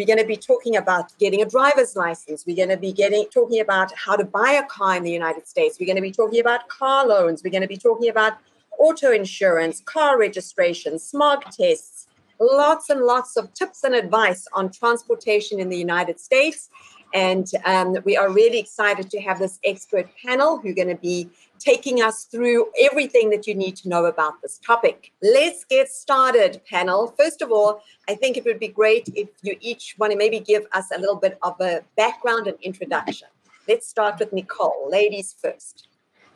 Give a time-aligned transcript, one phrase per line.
[0.00, 2.46] We're going to be talking about getting a driver's license.
[2.46, 5.46] We're going to be getting talking about how to buy a car in the United
[5.46, 5.76] States.
[5.78, 7.42] We're going to be talking about car loans.
[7.44, 8.38] We're going to be talking about
[8.78, 12.08] auto insurance, car registration, smog tests,
[12.40, 16.70] lots and lots of tips and advice on transportation in the United States.
[17.12, 20.94] And um, we are really excited to have this expert panel who are going to
[20.94, 21.28] be
[21.58, 25.12] taking us through everything that you need to know about this topic.
[25.22, 27.14] Let's get started, panel.
[27.18, 30.40] First of all, I think it would be great if you each want to maybe
[30.40, 33.28] give us a little bit of a background and introduction.
[33.68, 34.88] Let's start with Nicole.
[34.90, 35.88] Ladies first.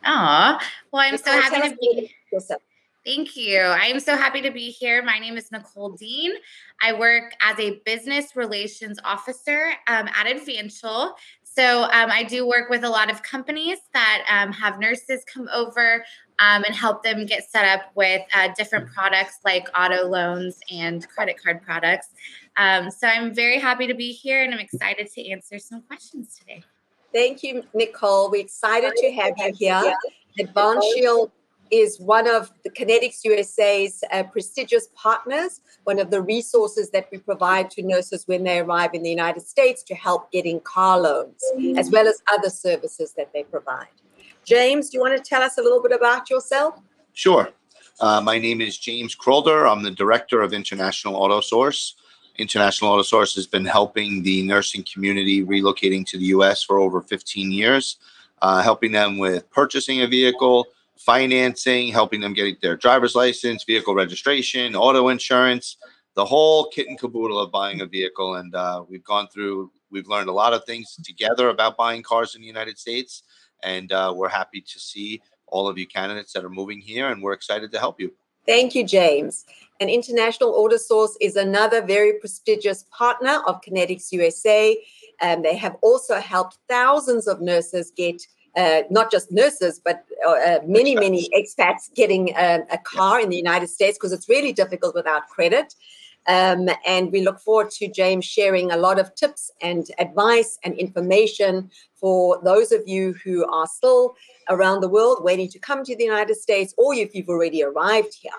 [0.03, 0.59] Ah,
[0.91, 2.11] well, I'm Nicole, so happy to be.
[2.31, 2.61] yourself.
[3.05, 3.59] Thank you.
[3.59, 5.03] I am so happy to be here.
[5.03, 6.33] My name is Nicole Dean.
[6.81, 11.13] I work as a business relations officer um, at Advancial.
[11.43, 15.47] So um, I do work with a lot of companies that um, have nurses come
[15.53, 16.03] over
[16.39, 21.07] um, and help them get set up with uh, different products like auto loans and
[21.07, 22.07] credit card products.
[22.57, 26.39] Um, so I'm very happy to be here and I'm excited to answer some questions
[26.39, 26.63] today.
[27.13, 28.31] Thank you, Nicole.
[28.31, 29.95] We're excited to have you here.
[30.39, 31.31] Advance Shield
[31.79, 37.17] is one of the Connetics USA's uh, prestigious partners, one of the resources that we
[37.17, 41.43] provide to nurses when they arrive in the United States to help getting car loans,
[41.77, 43.87] as well as other services that they provide.
[44.45, 46.79] James, do you want to tell us a little bit about yourself?
[47.13, 47.49] Sure.
[47.99, 49.69] Uh, my name is James Krolder.
[49.69, 51.95] I'm the director of International Auto Source.
[52.37, 57.01] International Auto Source has been helping the nursing community relocating to the US for over
[57.01, 57.97] 15 years,
[58.41, 60.67] uh, helping them with purchasing a vehicle,
[60.97, 65.77] financing, helping them get their driver's license, vehicle registration, auto insurance,
[66.15, 68.35] the whole kit and caboodle of buying a vehicle.
[68.35, 72.35] And uh, we've gone through, we've learned a lot of things together about buying cars
[72.35, 73.23] in the United States.
[73.63, 77.21] And uh, we're happy to see all of you candidates that are moving here, and
[77.21, 78.11] we're excited to help you.
[78.45, 79.45] Thank you, James.
[79.79, 84.77] And International Auto Source is another very prestigious partner of Connetics USA.
[85.21, 88.21] And they have also helped thousands of nurses get,
[88.55, 93.29] uh, not just nurses, but uh, uh, many, many expats getting um, a car in
[93.29, 95.75] the United States because it's really difficult without credit.
[96.27, 100.73] Um, and we look forward to James sharing a lot of tips and advice and
[100.73, 104.15] information for those of you who are still
[104.49, 108.15] around the world waiting to come to the United States or if you've already arrived
[108.19, 108.31] here.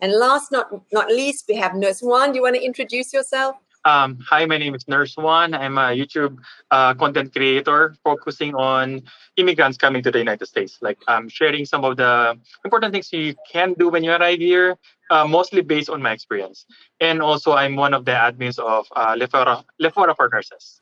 [0.00, 2.30] And last not not least, we have Nurse Juan.
[2.30, 3.56] Do you want to introduce yourself?
[3.86, 5.52] Um, hi, my name is Nurse Juan.
[5.52, 6.38] I'm a YouTube
[6.70, 9.02] uh, content creator focusing on
[9.36, 13.12] immigrants coming to the United States, like I'm um, sharing some of the important things
[13.12, 14.78] you can do when you arrive here,
[15.10, 16.64] uh, mostly based on my experience.
[16.98, 20.80] And also, I'm one of the admins of uh, Lefora, Lefora for Nurses.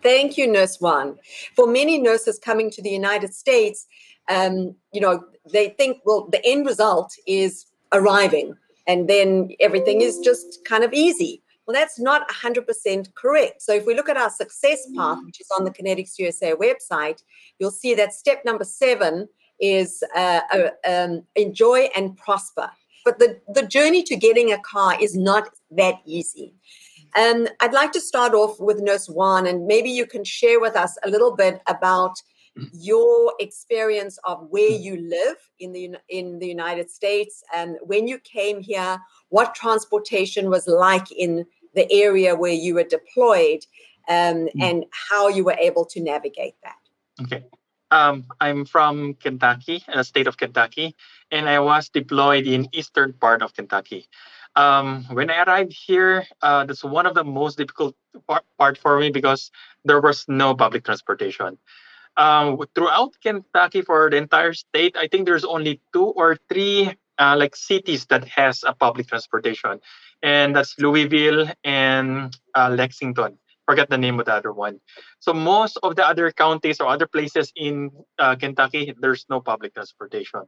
[0.00, 1.18] Thank you, Nurse Juan.
[1.56, 3.84] For many nurses coming to the United States,
[4.30, 8.54] um, you know, they think, well, the end result is arriving
[8.86, 11.42] and then everything is just kind of easy.
[11.66, 13.62] Well, that's not 100% correct.
[13.62, 17.22] So, if we look at our success path, which is on the Connetics USA website,
[17.58, 19.28] you'll see that step number seven
[19.60, 22.70] is uh, uh, um, enjoy and prosper.
[23.04, 26.54] But the, the journey to getting a car is not that easy.
[27.16, 30.74] Um, I'd like to start off with Nurse Juan, and maybe you can share with
[30.74, 32.16] us a little bit about
[32.72, 38.18] your experience of where you live in the in the United States and when you
[38.18, 38.98] came here,
[39.28, 41.44] what transportation was like in
[41.74, 43.64] the area where you were deployed,
[44.08, 46.76] um, and how you were able to navigate that.
[47.22, 47.44] Okay.
[47.90, 50.96] Um, I'm from Kentucky, uh, state of Kentucky,
[51.30, 54.08] and I was deployed in eastern part of Kentucky.
[54.56, 57.94] Um, when I arrived here, uh, that's one of the most difficult
[58.26, 59.50] part, part for me because
[59.84, 61.58] there was no public transportation.
[62.16, 67.36] Um, throughout Kentucky for the entire state, I think there's only two or three uh,
[67.38, 69.80] like cities that has a public transportation,
[70.22, 73.38] and that's Louisville and uh, Lexington.
[73.66, 74.78] Forget the name of the other one.
[75.20, 79.74] So most of the other counties or other places in uh, Kentucky, there's no public
[79.74, 80.42] transportation.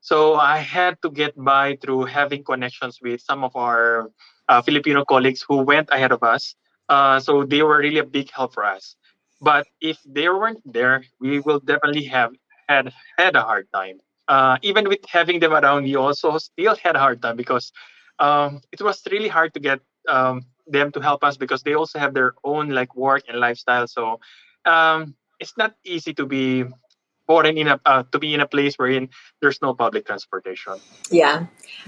[0.00, 4.10] So I had to get by through having connections with some of our
[4.48, 6.54] uh, Filipino colleagues who went ahead of us.
[6.88, 8.96] Uh, so they were really a big help for us.
[9.40, 12.32] But if they weren't there, we will definitely have
[12.68, 13.98] had had a hard time.
[14.28, 17.72] Uh, even with having them around, we also still had a hard time because
[18.18, 21.98] um, it was really hard to get um, them to help us because they also
[21.98, 23.86] have their own like work and lifestyle.
[23.86, 24.20] So
[24.64, 26.64] um, it's not easy to be
[27.26, 29.08] foreign in a uh, to be in a place wherein
[29.40, 30.74] there's no public transportation.
[31.10, 31.46] Yeah,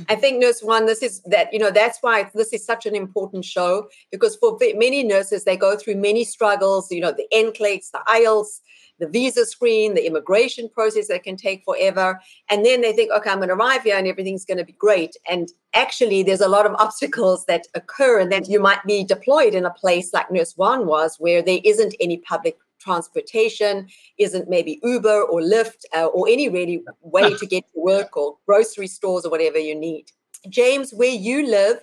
[0.08, 0.86] I think nurse Juan.
[0.86, 4.58] This is that you know that's why this is such an important show because for
[4.74, 6.90] many nurses they go through many struggles.
[6.90, 8.60] You know the NCLEX, the IELTS,
[8.98, 12.20] the visa screen, the immigration process that can take forever.
[12.50, 14.72] And then they think, okay, I'm going to arrive here and everything's going to be
[14.72, 15.16] great.
[15.28, 19.54] And actually, there's a lot of obstacles that occur, and that you might be deployed
[19.54, 22.56] in a place like Nurse Juan was, where there isn't any public
[22.86, 28.16] transportation, isn't maybe Uber or Lyft uh, or any really way to get to work
[28.16, 30.04] or grocery stores or whatever you need.
[30.48, 31.78] James, where you live,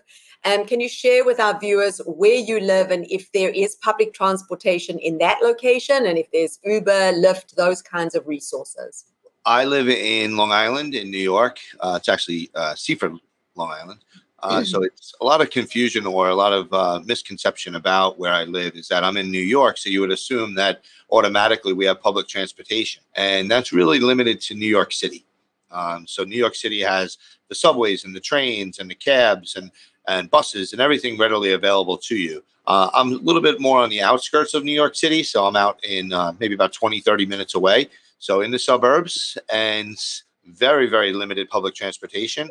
[0.45, 4.13] um, can you share with our viewers where you live and if there is public
[4.13, 9.05] transportation in that location and if there's Uber, Lyft, those kinds of resources?
[9.45, 11.59] I live in Long Island in New York.
[11.79, 13.17] Uh, it's actually uh, Seaford,
[13.55, 13.99] Long Island.
[14.43, 14.65] Uh, mm-hmm.
[14.65, 18.43] So it's a lot of confusion or a lot of uh, misconception about where I
[18.43, 19.77] live is that I'm in New York.
[19.77, 23.01] So you would assume that automatically we have public transportation.
[23.15, 25.25] And that's really limited to New York City.
[25.71, 27.17] Um, so New York City has
[27.49, 29.71] the subways and the trains and the cabs and
[30.05, 32.43] and buses and everything readily available to you.
[32.67, 35.55] Uh, I'm a little bit more on the outskirts of New York City, so I'm
[35.55, 37.89] out in uh, maybe about 20, 30 minutes away.
[38.19, 39.97] So in the suburbs and
[40.45, 42.49] very, very limited public transportation.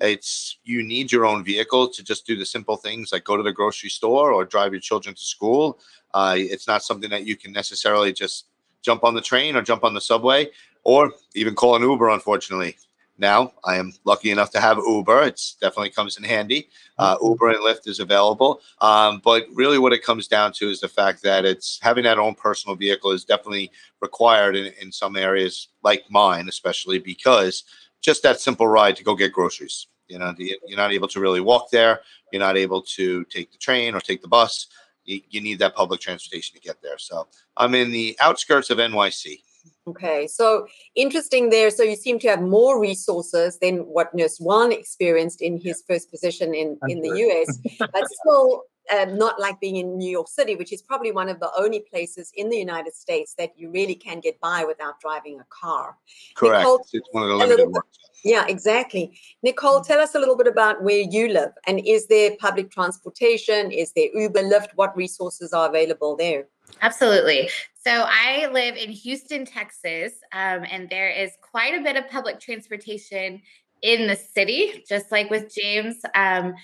[0.00, 3.42] It's you need your own vehicle to just do the simple things like go to
[3.42, 5.78] the grocery store or drive your children to school.
[6.12, 8.46] Uh, it's not something that you can necessarily just
[8.82, 10.48] jump on the train or jump on the subway
[10.84, 12.76] or even call an Uber, unfortunately
[13.18, 13.52] now.
[13.64, 15.22] I am lucky enough to have Uber.
[15.24, 16.68] It's definitely comes in handy.
[16.98, 17.26] Uh, mm-hmm.
[17.26, 18.60] Uber and Lyft is available.
[18.80, 22.18] Um, but really, what it comes down to is the fact that it's having that
[22.18, 23.70] own personal vehicle is definitely
[24.00, 27.64] required in, in some areas like mine, especially because
[28.00, 29.86] just that simple ride to go get groceries.
[30.08, 32.00] You know, you're not able to really walk there.
[32.32, 34.66] You're not able to take the train or take the bus.
[35.04, 36.98] You, you need that public transportation to get there.
[36.98, 39.40] So I'm in the outskirts of NYC.
[39.86, 41.70] Okay, so interesting there.
[41.70, 46.10] So you seem to have more resources than what Nurse Juan experienced in his first
[46.10, 50.56] position in, in the US, but still um, not like being in New York City,
[50.56, 53.94] which is probably one of the only places in the United States that you really
[53.94, 55.96] can get by without driving a car.
[56.34, 56.60] Correct.
[56.60, 57.84] Nicole, it's one of the limited ones.
[58.24, 59.18] Yeah, exactly.
[59.42, 63.70] Nicole, tell us a little bit about where you live and is there public transportation?
[63.70, 64.68] Is there Uber, Lyft?
[64.76, 66.46] What resources are available there?
[66.80, 67.50] Absolutely.
[67.86, 72.40] So I live in Houston, Texas, um, and there is quite a bit of public
[72.40, 73.42] transportation
[73.82, 75.96] in the city, just like with James.
[76.14, 76.54] Um,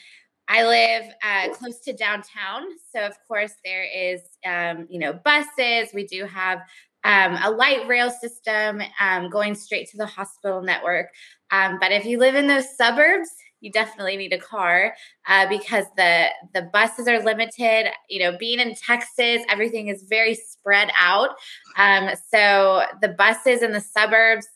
[0.48, 5.92] I live uh, close to downtown, so of course there is, um, you know, buses.
[5.92, 6.60] We do have
[7.04, 11.08] um, a light rail system um, going straight to the hospital network.
[11.50, 13.28] Um, but if you live in those suburbs,
[13.60, 14.94] you definitely need a car
[15.28, 17.90] uh, because the the buses are limited.
[18.08, 21.30] You know, being in Texas, everything is very spread out.
[21.76, 24.46] Um, so the buses in the suburbs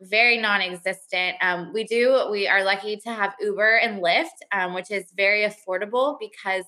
[0.00, 1.36] very non-existent.
[1.40, 5.48] Um, we do we are lucky to have Uber and Lyft, um, which is very
[5.48, 6.64] affordable because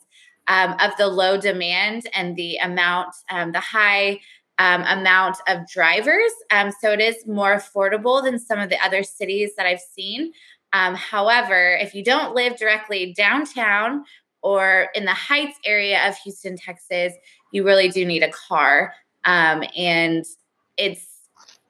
[0.49, 4.21] um, of the low demand and the amount, um, the high
[4.59, 6.33] um, amount of drivers.
[6.81, 10.33] So it is more affordable than some of the other cities that I've seen.
[10.77, 14.05] Um, however, if you don't live directly downtown
[14.43, 17.15] or in the Heights area of Houston, Texas,
[17.51, 18.93] you really do need a car.
[19.25, 20.25] Um, and
[20.77, 21.07] it's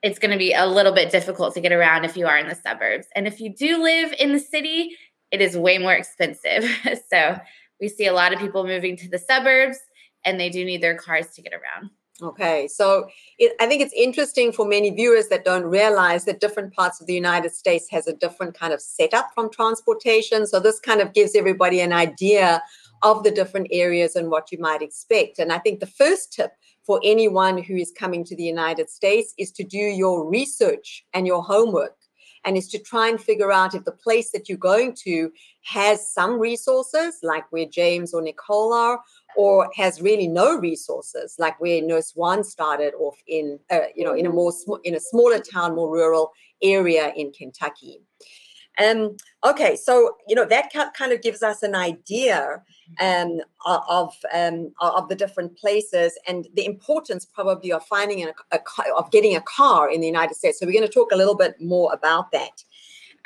[0.02, 2.48] it's going to be a little bit difficult to get around if you are in
[2.48, 3.06] the suburbs.
[3.14, 4.96] And if you do live in the city,
[5.30, 6.64] it is way more expensive.
[7.10, 7.38] so
[7.80, 9.78] we see a lot of people moving to the suburbs
[10.24, 11.90] and they do need their cars to get around.
[12.22, 13.08] Okay, so
[13.38, 17.06] it, I think it's interesting for many viewers that don't realize that different parts of
[17.06, 20.46] the United States has a different kind of setup from transportation.
[20.46, 22.62] So this kind of gives everybody an idea
[23.02, 25.38] of the different areas and what you might expect.
[25.38, 26.52] And I think the first tip
[26.86, 31.26] for anyone who is coming to the United States is to do your research and
[31.26, 31.96] your homework
[32.46, 35.30] and is to try and figure out if the place that you're going to
[35.64, 39.00] has some resources like where James or Nicole are
[39.36, 44.14] or has really no resources, like where Nurse Juan started off in, uh, you know,
[44.14, 48.00] in a more sm- in a smaller town, more rural area in Kentucky.
[48.78, 52.62] Um, okay, so you know that kind of gives us an idea
[53.00, 58.60] um, of um, of the different places and the importance probably of finding a, a,
[58.94, 60.58] of getting a car in the United States.
[60.58, 62.62] So we're going to talk a little bit more about that.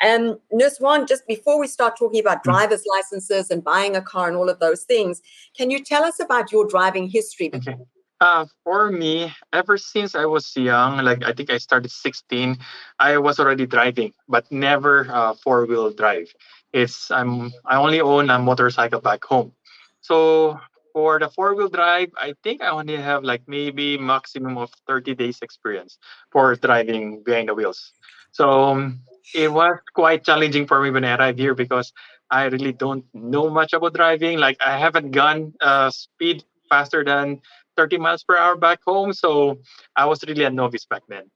[0.05, 2.51] Um, Nurse Juan, just before we start talking about hmm.
[2.51, 5.21] driver's licenses and buying a car and all of those things,
[5.55, 7.51] can you tell us about your driving history?
[7.53, 7.75] Okay.
[8.19, 12.55] Uh, for me, ever since I was young, like I think I started 16,
[12.99, 16.31] I was already driving, but never uh, four wheel drive.
[16.71, 19.53] It's I'm I only own a motorcycle back home.
[20.01, 20.59] So
[20.93, 25.15] for the four wheel drive, I think I only have like maybe maximum of 30
[25.15, 25.97] days experience
[26.31, 27.91] for driving behind the wheels.
[28.31, 29.01] So um,
[29.33, 31.93] it was quite challenging for me when I arrived here because
[32.29, 34.39] I really don't know much about driving.
[34.39, 37.41] Like I haven't gone uh, speed faster than
[37.77, 39.59] 30 miles per hour back home, so
[39.95, 41.29] I was really a novice back then.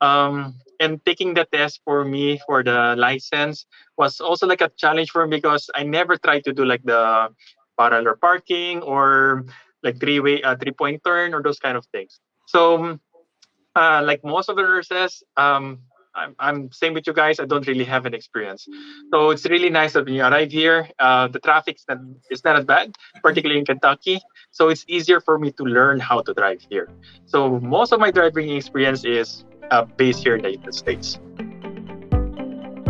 [0.00, 5.10] Um, and taking the test for me for the license was also like a challenge
[5.10, 7.28] for me because I never tried to do like the
[7.78, 9.44] parallel parking or
[9.82, 12.20] like three way uh, three point turn or those kind of things.
[12.46, 12.98] So
[13.74, 15.80] uh, like most of the nurses, um,
[16.18, 17.38] I'm, I'm same with you guys.
[17.40, 18.68] I don't really have an experience,
[19.12, 21.98] so it's really nice that when you arrive here, uh, the traffic not,
[22.30, 24.20] is not as bad, particularly in Kentucky.
[24.50, 26.88] So it's easier for me to learn how to drive here.
[27.26, 31.18] So most of my driving experience is uh, based here in the United States.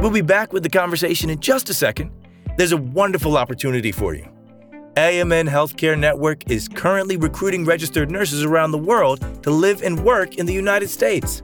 [0.00, 2.12] We'll be back with the conversation in just a second.
[2.56, 4.26] There's a wonderful opportunity for you.
[4.94, 10.36] AMN Healthcare Network is currently recruiting registered nurses around the world to live and work
[10.36, 11.42] in the United States.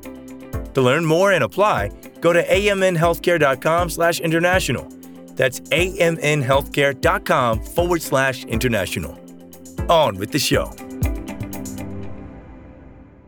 [0.74, 1.90] To learn more and apply,
[2.20, 4.88] go to amnhealthcare.com slash international.
[5.34, 9.18] That's amnhealthcare.com forward slash international.
[9.88, 10.72] On with the show.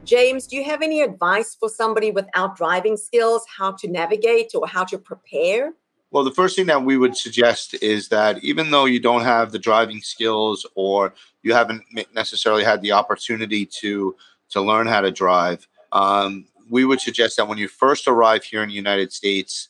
[0.04, 4.66] James, do you have any advice for somebody without driving skills, how to navigate or
[4.66, 5.72] how to prepare?
[6.12, 9.50] Well, the first thing that we would suggest is that even though you don't have
[9.50, 11.12] the driving skills or
[11.42, 11.82] you haven't
[12.14, 14.14] necessarily had the opportunity to
[14.50, 18.62] to learn how to drive, um, we would suggest that when you first arrive here
[18.62, 19.68] in the United States,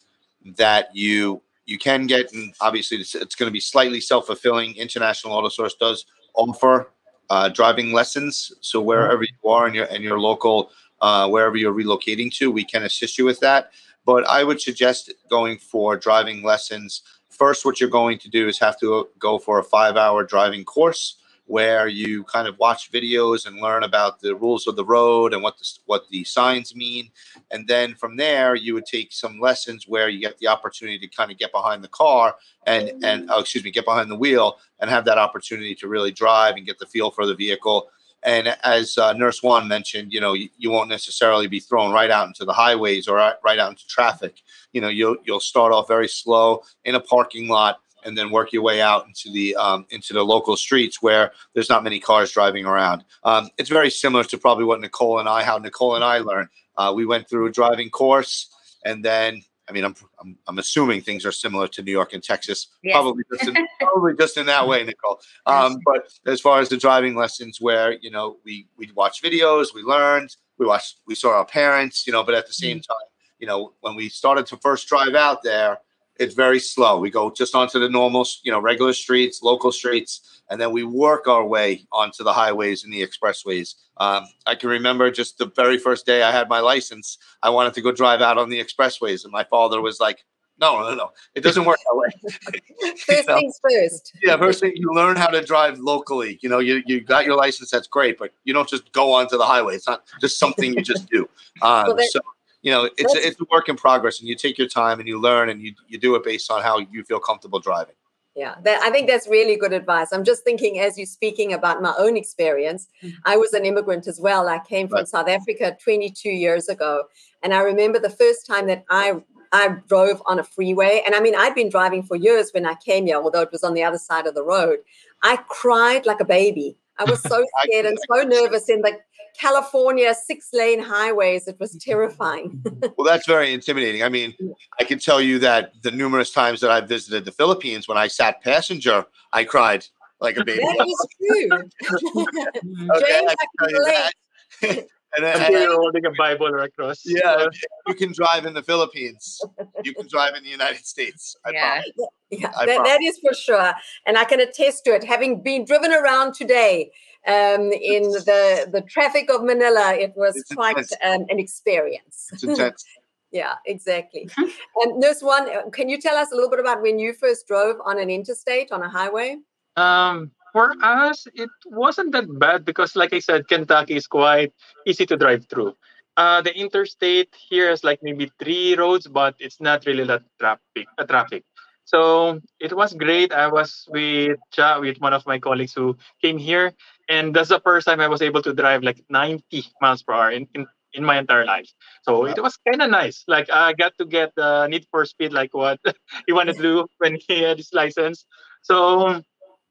[0.57, 4.77] that you you can get, and obviously it's, it's going to be slightly self fulfilling.
[4.77, 6.93] International Auto Source does offer
[7.29, 11.75] uh, driving lessons, so wherever you are in your in your local uh, wherever you're
[11.75, 13.73] relocating to, we can assist you with that.
[14.05, 17.03] But I would suggest going for driving lessons.
[17.29, 20.65] First, what you're going to do is have to go for a five hour driving
[20.65, 25.33] course where you kind of watch videos and learn about the rules of the road
[25.33, 27.09] and what the, what the signs mean.
[27.51, 31.17] And then from there, you would take some lessons where you get the opportunity to
[31.17, 32.35] kind of get behind the car
[32.67, 36.11] and, and oh, excuse me, get behind the wheel and have that opportunity to really
[36.11, 37.89] drive and get the feel for the vehicle.
[38.23, 42.11] And as uh, Nurse Juan mentioned, you know, you, you, won't necessarily be thrown right
[42.11, 44.43] out into the highways or right out into traffic.
[44.73, 48.53] You know, you'll you'll start off very slow in a parking lot and then work
[48.53, 52.31] your way out into the um, into the local streets where there's not many cars
[52.33, 53.05] driving around.
[53.25, 56.49] Um, it's very similar to probably what Nicole and I, how Nicole and I learned.
[56.77, 58.49] Uh, we went through a driving course,
[58.85, 62.23] and then I mean, I'm, I'm, I'm assuming things are similar to New York and
[62.23, 62.95] Texas, yes.
[62.95, 65.21] probably just in, probably just in that way, Nicole.
[65.47, 69.75] Um, but as far as the driving lessons, where you know we we watched videos,
[69.75, 72.93] we learned, we watched, we saw our parents, you know, but at the same mm-hmm.
[72.93, 73.09] time,
[73.39, 75.79] you know, when we started to first drive out there,
[76.19, 76.99] it's very slow.
[76.99, 80.85] We go just onto the normal, you know, regular streets, local streets, and then we
[80.85, 83.75] work our way onto the highways and the expressways.
[83.99, 87.75] Um, I can remember just the very first day I had my license, I wanted
[87.75, 90.25] to go drive out on the expressways, and my father was like,
[90.59, 93.37] "No, no, no, it doesn't work that way." first know?
[93.37, 94.13] things first.
[94.23, 96.39] Yeah, first thing you learn how to drive locally.
[96.43, 99.37] You know, you you got your license, that's great, but you don't just go onto
[99.37, 99.75] the highway.
[99.75, 101.29] It's not just something you just do.
[101.63, 102.21] Um, well, so
[102.67, 105.09] you know it's a, it's a work in progress and you take your time and
[105.09, 107.95] you learn and you, you do it based on how you feel comfortable driving
[108.35, 111.81] yeah that, i think that's really good advice i'm just thinking as you're speaking about
[111.81, 113.17] my own experience mm-hmm.
[113.25, 115.09] i was an immigrant as well i came from right.
[115.09, 117.05] south africa 22 years ago
[117.45, 119.15] and i remember the first time that i
[119.53, 122.75] I drove on a freeway, and I mean, I'd been driving for years when I
[122.75, 124.79] came here, although it was on the other side of the road.
[125.23, 126.77] I cried like a baby.
[126.99, 128.99] I was so scared and so nervous in the
[129.41, 131.49] California six lane highways.
[131.49, 132.63] It was terrifying.
[132.97, 134.03] well, that's very intimidating.
[134.03, 134.35] I mean,
[134.81, 138.09] I can tell you that the numerous times that I visited the Philippines, when I
[138.09, 139.87] sat passenger, I cried
[140.21, 140.63] like a baby.
[140.63, 141.49] That is true.
[142.97, 144.87] okay, James, I can relate.
[145.17, 147.03] and then, and you're holding a Bible across.
[147.05, 147.47] Yeah,
[147.87, 149.41] you can drive in the Philippines.
[149.85, 151.37] You can drive in the United States.
[151.45, 151.93] I yeah, promise.
[152.31, 153.73] yeah, that, that is for sure,
[154.07, 155.05] and I can attest to it.
[155.05, 156.91] Having been driven around today
[157.27, 162.29] um, in the the traffic of Manila, it was it's quite um, an experience.
[162.33, 162.85] It's
[163.33, 164.29] yeah, exactly.
[164.77, 167.47] and Nurse Juan, uh, can you tell us a little bit about when you first
[167.47, 169.37] drove on an interstate on a highway?
[169.77, 174.53] Um, for us, it wasn't that bad because, like I said, Kentucky is quite
[174.87, 175.75] easy to drive through.
[176.17, 180.87] Uh, the interstate here has like maybe three roads, but it's not really that traffic.
[180.97, 181.45] Uh, traffic.
[181.85, 183.33] So it was great.
[183.33, 184.39] I was with
[184.81, 186.73] with one of my colleagues who came here,
[187.09, 190.31] and that's the first time I was able to drive like 90 miles per hour
[190.31, 191.69] in, in, in my entire life.
[192.03, 192.27] So wow.
[192.27, 193.25] it was kind of nice.
[193.29, 195.79] Like I got to get the need for speed, like what
[196.27, 198.27] he wanted to do when he had his license.
[198.63, 199.23] So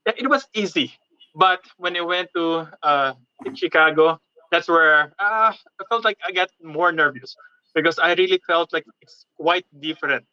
[0.05, 0.93] it was easy.
[1.35, 3.13] But when I went to uh,
[3.55, 4.19] Chicago,
[4.51, 7.35] that's where uh, I felt like I got more nervous
[7.73, 10.25] because I really felt like it's quite different.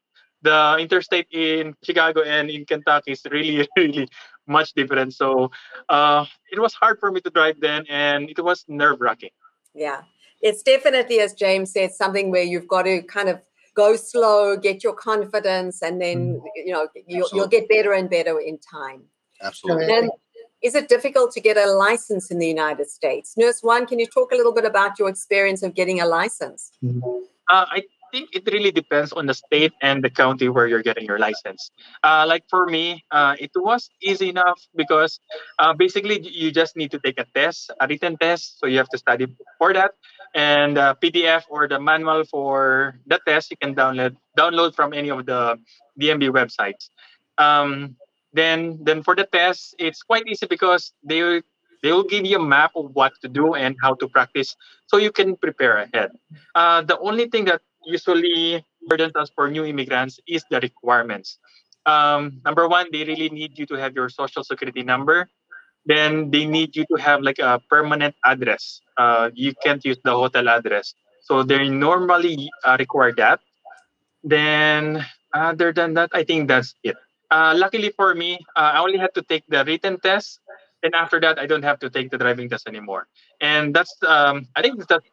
[0.42, 4.08] The interstate in Chicago and in Kentucky is really, really
[4.46, 5.14] much different.
[5.14, 5.50] So
[5.88, 9.30] uh, it was hard for me to drive then, and it was nerve wracking.
[9.74, 10.02] Yeah,
[10.40, 13.40] it's definitely, as James said, something where you've got to kind of
[13.74, 16.42] go slow, get your confidence, and then mm.
[16.56, 19.02] you know you'll, you'll get better and better in time.
[19.40, 19.92] Absolutely.
[19.92, 20.10] And
[20.62, 23.34] is it difficult to get a license in the United States?
[23.36, 26.70] Nurse Juan, can you talk a little bit about your experience of getting a license?
[26.84, 27.82] Uh, I
[28.12, 31.70] think it really depends on the state and the county where you're getting your license.
[32.04, 35.18] Uh, like for me, uh, it was easy enough because
[35.58, 38.60] uh, basically you just need to take a test, a written test.
[38.60, 39.26] So you have to study
[39.58, 39.92] for that.
[40.34, 45.26] And PDF or the manual for the test you can download download from any of
[45.26, 45.58] the
[46.00, 46.88] DMV websites.
[47.36, 47.96] Um,
[48.32, 51.42] then then for the test, it's quite easy because they
[51.82, 54.96] they will give you a map of what to do and how to practice so
[54.96, 56.12] you can prepare ahead.
[56.54, 61.38] Uh, the only thing that usually burdens us for new immigrants is the requirements.
[61.86, 65.28] Um, number one, they really need you to have your social security number.
[65.84, 68.80] Then they need you to have like a permanent address.
[68.96, 70.94] Uh, you can't use the hotel address.
[71.22, 73.40] So they normally uh, require that.
[74.22, 76.96] Then other than that, I think that's it.
[77.30, 80.40] Uh, luckily for me, uh, I only had to take the written test.
[80.82, 83.06] And after that, I don't have to take the driving test anymore.
[83.40, 85.06] And that's, um, I think that's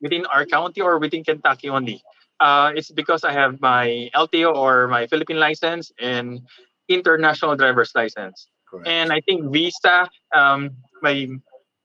[0.00, 2.02] within our county or within Kentucky only.
[2.40, 6.40] Uh, it's because I have my LTO or my Philippine license and
[6.88, 8.48] international driver's license.
[8.68, 8.88] Correct.
[8.88, 10.70] And I think visa, um,
[11.02, 11.28] my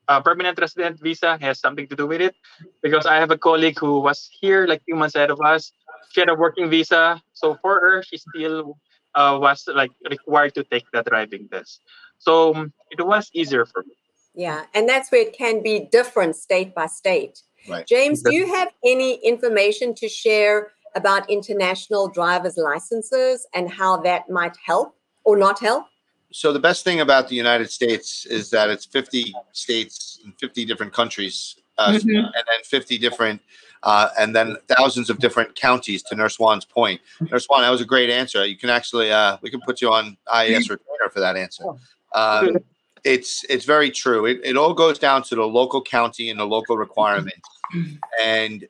[0.07, 2.35] uh, permanent resident visa has something to do with it
[2.81, 5.71] because I have a colleague who was here like two months ahead of us.
[6.11, 8.77] She had a working visa, so for her, she still
[9.15, 11.79] uh, was like required to take the driving test.
[12.17, 13.95] So um, it was easier for me.
[14.33, 17.41] Yeah, and that's where it can be different state by state.
[17.69, 17.85] Right.
[17.87, 24.29] James, do you have any information to share about international driver's licenses and how that
[24.29, 25.85] might help or not help?
[26.31, 30.65] So, the best thing about the United States is that it's 50 states and 50
[30.65, 32.09] different countries, uh, mm-hmm.
[32.09, 33.41] and then 50 different,
[33.83, 37.01] uh, and then thousands of different counties, to Nurse Juan's point.
[37.19, 38.45] Nurse Juan, that was a great answer.
[38.45, 41.65] You can actually, uh, we can put you on IAS retainer for that answer.
[41.65, 41.77] Oh.
[42.13, 42.57] Um,
[43.03, 44.25] it's it's very true.
[44.25, 47.41] It, it all goes down to the local county and the local requirements.
[48.23, 48.67] And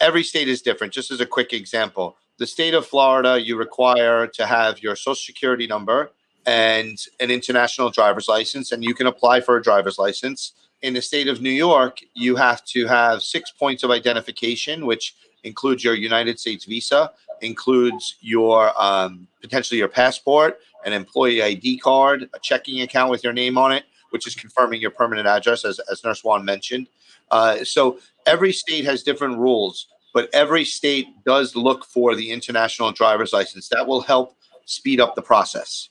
[0.00, 0.92] every state is different.
[0.92, 5.14] Just as a quick example, the state of Florida, you require to have your social
[5.14, 6.10] security number
[6.46, 10.52] and an international driver's license, and you can apply for a driver's license.
[10.82, 15.14] In the state of New York, you have to have six points of identification, which
[15.44, 22.28] includes your United States visa, includes your um, potentially your passport, an employee ID card,
[22.34, 25.78] a checking account with your name on it, which is confirming your permanent address, as,
[25.90, 26.88] as Nurse Juan mentioned.
[27.30, 32.92] Uh, so every state has different rules, but every state does look for the international
[32.92, 33.68] driver's license.
[33.68, 35.88] That will help speed up the process.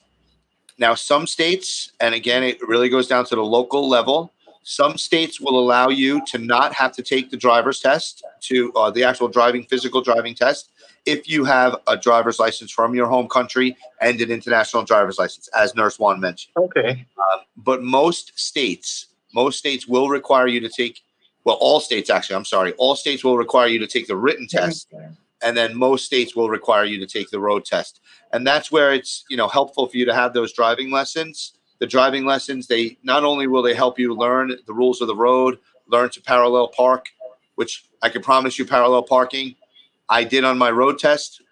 [0.78, 4.32] Now, some states, and again, it really goes down to the local level.
[4.64, 8.90] Some states will allow you to not have to take the driver's test, to uh,
[8.90, 10.70] the actual driving, physical driving test,
[11.04, 15.48] if you have a driver's license from your home country and an international driver's license,
[15.48, 16.52] as Nurse Juan mentioned.
[16.56, 17.06] Okay.
[17.18, 21.00] Um, but most states, most states will require you to take,
[21.44, 24.46] well, all states actually, I'm sorry, all states will require you to take the written
[24.46, 24.92] test.
[25.44, 28.00] And then most states will require you to take the road test.
[28.32, 31.54] And that's where it's, you know, helpful for you to have those driving lessons.
[31.80, 35.16] The driving lessons, they not only will they help you learn the rules of the
[35.16, 37.08] road, learn to parallel park,
[37.56, 39.56] which I can promise you parallel parking
[40.08, 41.42] I did on my road test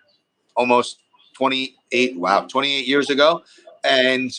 [0.54, 0.98] almost
[1.34, 3.42] 28, wow, 28 years ago.
[3.82, 4.30] And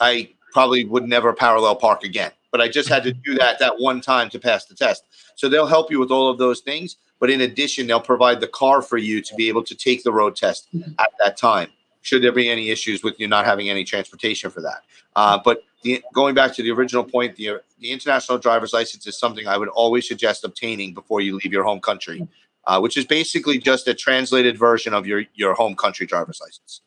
[0.00, 2.32] I probably would never parallel park again.
[2.50, 5.04] But I just had to do that that one time to pass the test.
[5.36, 6.96] So they'll help you with all of those things.
[7.18, 10.12] But in addition, they'll provide the car for you to be able to take the
[10.12, 11.68] road test at that time.
[12.02, 14.84] Should there be any issues with you not having any transportation for that?
[15.14, 19.18] Uh, but the, going back to the original point, the, the international driver's license is
[19.18, 22.26] something I would always suggest obtaining before you leave your home country
[22.66, 26.82] uh, which is basically just a translated version of your, your home country driver's license.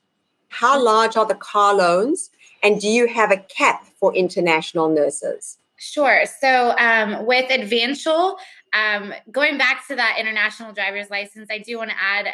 [0.50, 2.30] How large are the car loans?
[2.64, 5.58] And do you have a cap for international nurses?
[5.78, 6.24] Sure.
[6.40, 8.38] So um, with Advancial,
[8.72, 12.28] um, going back to that international driver's license, I do want to add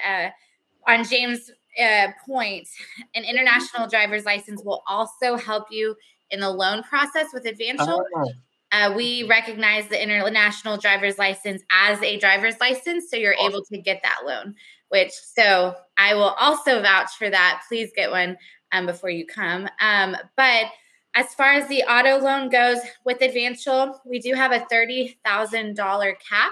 [0.88, 1.50] uh, on James'
[1.82, 2.68] uh, point,
[3.16, 5.96] an international driver's license will also help you
[6.30, 8.04] in the loan process with Advancial.
[8.16, 8.32] Oh.
[8.72, 13.54] Uh, we recognize the international driver's license as a driver's license, so you're awesome.
[13.54, 14.54] able to get that loan.
[14.90, 17.62] Which so I will also vouch for that.
[17.68, 18.38] Please get one
[18.72, 19.68] um, before you come.
[19.82, 20.66] Um, but
[21.16, 26.52] as far as the auto loan goes with Advancial, we do have a $30,000 cap.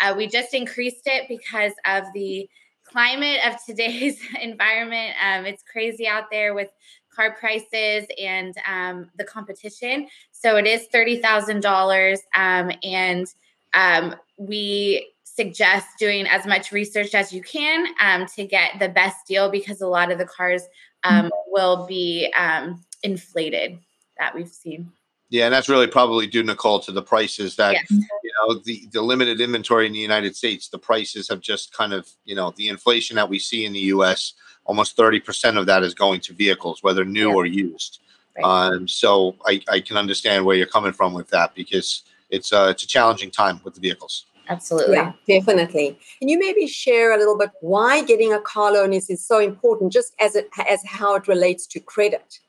[0.00, 2.48] Uh, we just increased it because of the
[2.84, 5.14] climate of today's environment.
[5.22, 6.70] Um, it's crazy out there with
[7.14, 10.06] car prices and um, the competition.
[10.30, 12.18] So it is $30,000.
[12.34, 13.26] Um, and
[13.74, 19.26] um, we suggest doing as much research as you can um, to get the best
[19.26, 20.62] deal because a lot of the cars
[21.04, 21.28] um, mm-hmm.
[21.48, 23.78] will be um, inflated
[24.18, 24.90] that we've seen.
[25.30, 27.90] Yeah, and that's really probably due, Nicole, to the prices that yes.
[27.90, 30.68] you know the the limited inventory in the United States.
[30.68, 33.80] The prices have just kind of you know the inflation that we see in the
[33.80, 34.34] U.S.
[34.64, 37.34] Almost thirty percent of that is going to vehicles, whether new yeah.
[37.34, 38.00] or used.
[38.36, 38.44] Right.
[38.72, 42.68] Um, so I, I can understand where you're coming from with that because it's uh,
[42.70, 44.26] it's a challenging time with the vehicles.
[44.48, 44.96] Absolutely.
[44.96, 45.98] Yeah, definitely.
[46.18, 49.38] Can you maybe share a little bit why getting a car loan is, is so
[49.38, 52.40] important, just as it as how it relates to credit?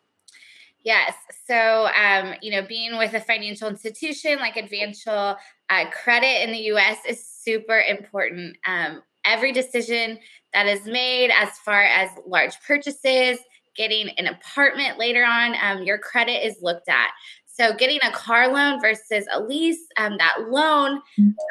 [0.84, 1.14] Yes.
[1.46, 5.36] So, um, you know, being with a financial institution like Advancial,
[5.70, 8.58] uh, credit in the US is super important.
[8.66, 10.20] Um, every decision
[10.54, 13.40] that is made as far as large purchases,
[13.76, 17.10] getting an apartment later on, um, your credit is looked at.
[17.60, 21.02] So, getting a car loan versus a lease, um, that loan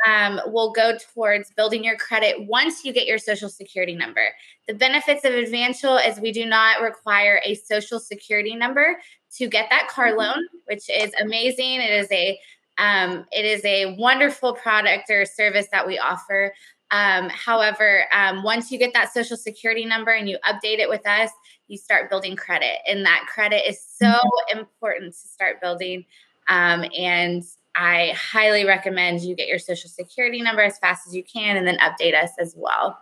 [0.07, 4.23] um, will go towards building your credit once you get your social security number.
[4.67, 8.97] The benefits of Advancial is we do not require a social security number
[9.37, 10.21] to get that car mm-hmm.
[10.21, 11.83] loan, which is amazing.
[11.83, 12.39] It is a
[12.79, 16.55] um, it is a wonderful product or service that we offer.
[16.91, 21.07] Um, however, um, once you get that social security number and you update it with
[21.07, 21.31] us,
[21.69, 22.79] you start building credit.
[22.87, 24.59] And that credit is so mm-hmm.
[24.59, 26.05] important to start building.
[26.49, 27.45] Um, and
[27.77, 31.67] I highly recommend you get your social security number as fast as you can and
[31.67, 32.99] then update us as well.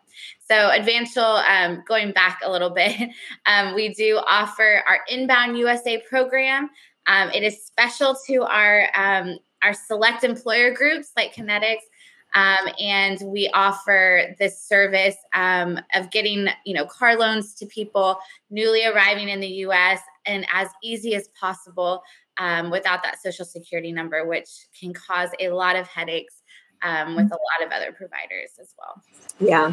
[0.46, 3.10] So, Advancial, um, going back a little bit,
[3.46, 6.70] um, we do offer our Inbound USA program.
[7.06, 11.86] Um, it is special to our um, our select employer groups like Connetics
[12.36, 18.18] um, and we offer this service um, of getting, you know, car loans to people
[18.50, 20.00] newly arriving in the U.S.
[20.26, 22.02] and as easy as possible
[22.38, 26.42] um, without that social security number, which can cause a lot of headaches
[26.82, 29.02] um, with a lot of other providers as well.
[29.40, 29.72] Yeah.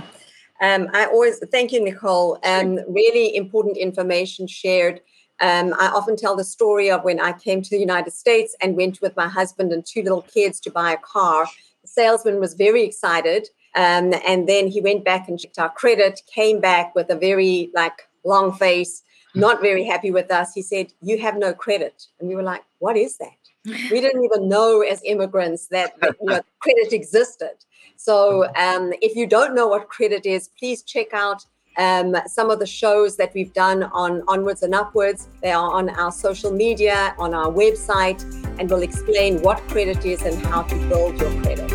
[0.62, 2.40] Um, I always thank you, Nicole.
[2.46, 5.02] Um, really important information shared.
[5.42, 8.78] Um, I often tell the story of when I came to the United States and
[8.78, 11.48] went with my husband and two little kids to buy a car
[11.86, 13.48] salesman was very excited.
[13.76, 17.72] Um, and then he went back and checked our credit, came back with a very
[17.74, 19.02] like long face,
[19.36, 20.54] not very happy with us.
[20.54, 22.06] He said, You have no credit.
[22.20, 23.38] And we were like, What is that?
[23.92, 27.56] We didn't even know as immigrants that, you know, credit existed.
[27.96, 31.46] So um, if you don't know what credit is, please check out
[31.78, 35.30] um, some of the shows that we've done on Onwards and Upwards.
[35.42, 38.22] They are on our social media, on our website,
[38.60, 41.72] and we'll explain what credit is and how to build your credit.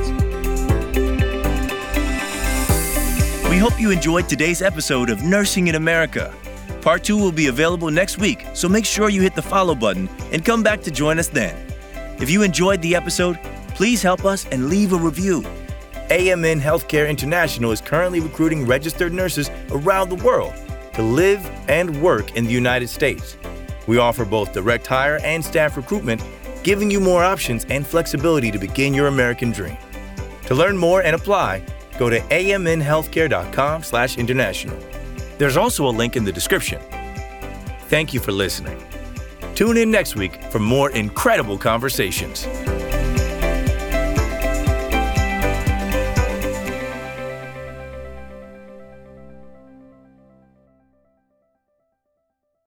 [3.50, 6.34] We hope you enjoyed today's episode of Nursing in America.
[6.80, 10.08] Part two will be available next week, so make sure you hit the follow button
[10.32, 11.56] and come back to join us then.
[12.20, 13.38] If you enjoyed the episode,
[13.74, 15.44] please help us and leave a review.
[16.10, 20.54] AMN Healthcare International is currently recruiting registered nurses around the world
[20.94, 23.36] to live and work in the United States.
[23.86, 26.22] We offer both direct hire and staff recruitment,
[26.62, 29.76] giving you more options and flexibility to begin your American dream.
[30.46, 31.62] To learn more and apply,
[31.98, 34.78] go to amnhealthcare.com/international.
[35.36, 36.80] There's also a link in the description.
[37.90, 38.82] Thank you for listening.
[39.54, 42.46] Tune in next week for more incredible conversations.